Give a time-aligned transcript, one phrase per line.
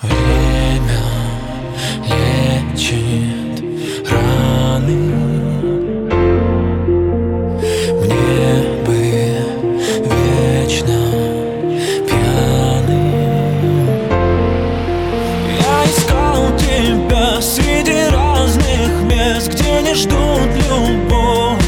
[0.00, 1.00] Время
[2.04, 3.64] лечит
[4.08, 4.94] раны.
[7.98, 8.98] Мне бы
[10.04, 11.00] вечно
[12.06, 13.08] пьяным
[15.58, 21.58] Я искал тебя среди разных мест Где не ждут любовь.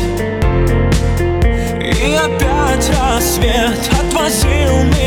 [1.81, 5.00] И опять рассвет отвозил меня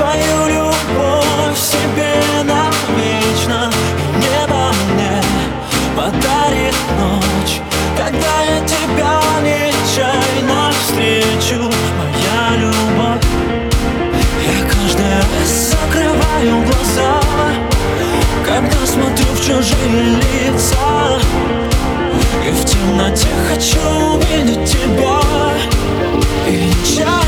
[0.00, 3.70] Твою любовь себе навечно.
[3.98, 5.22] И небо мне
[5.94, 7.60] подарит ночь
[7.98, 13.26] Когда я тебя нечаянно встречу Моя любовь.
[14.42, 17.20] Я каждый раз закрываю глаза
[18.46, 21.20] Когда смотрю в чужие лица.
[22.48, 25.20] И в темноте хочу увидеть тебя.
[26.48, 27.19] И нечаянно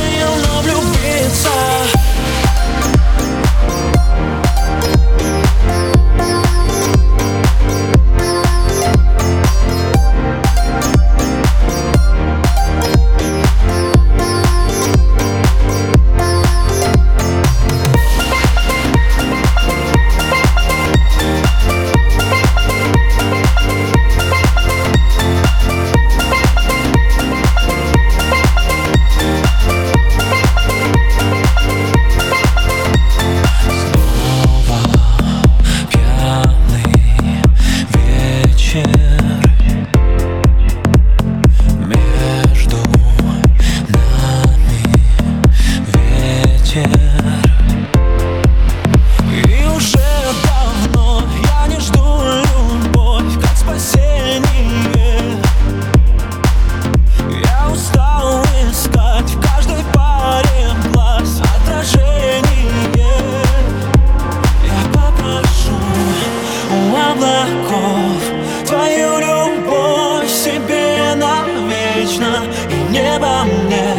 [72.93, 73.95] небо мне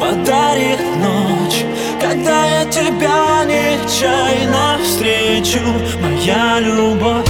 [0.00, 1.64] подарит ночь
[2.00, 5.60] Когда я тебя нечаянно встречу
[6.00, 7.28] Моя любовь.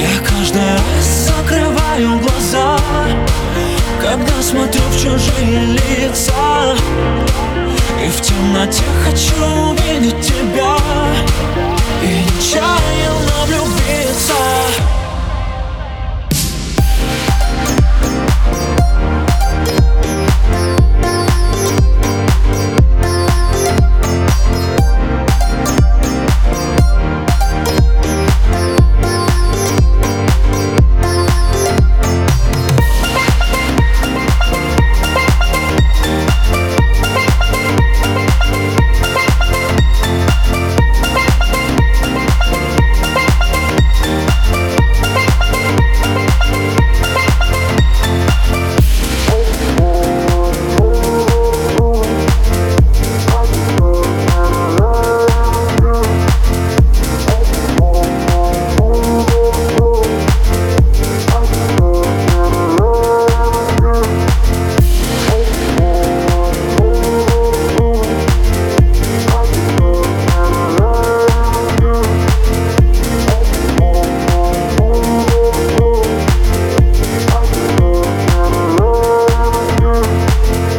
[0.00, 2.78] Я каждый раз закрываю глаза
[4.00, 6.74] Когда смотрю в чужие лица
[8.02, 9.75] И в темноте хочу